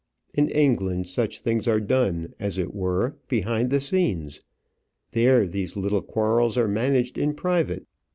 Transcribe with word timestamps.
In 0.33 0.49
England 0.49 1.05
such 1.07 1.41
things 1.41 1.67
are 1.67 1.79
done, 1.79 2.33
as 2.39 2.57
it 2.57 2.73
were, 2.73 3.17
behind 3.27 3.69
the 3.69 3.79
scenes: 3.79 4.41
there 5.11 5.45
these 5.47 5.77
little 5.77 6.01
quarrels 6.01 6.57
are 6.57 6.67
managed 6.67 7.19
in 7.19 7.35
private. 7.35 7.85